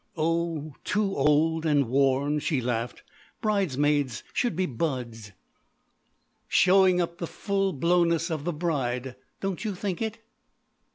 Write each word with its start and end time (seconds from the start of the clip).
"Oh, 0.17 0.73
too 0.83 1.15
old 1.15 1.63
and 1.63 1.87
worn," 1.87 2.39
she 2.39 2.59
laughed. 2.59 3.03
"Bridesmaids 3.39 4.23
should 4.33 4.55
be 4.55 4.65
buds." 4.65 5.31
"Showing 6.47 6.99
up 6.99 7.19
the 7.19 7.27
full 7.27 7.71
blowness 7.71 8.31
of 8.31 8.43
the 8.43 8.51
bride? 8.51 9.15
Don't 9.41 9.63
you 9.63 9.75
think 9.75 10.01
it!" 10.01 10.17